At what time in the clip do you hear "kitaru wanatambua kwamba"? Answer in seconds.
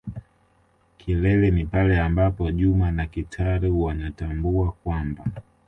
3.07-5.25